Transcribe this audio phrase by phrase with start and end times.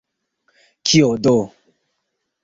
[0.89, 1.35] Kio do!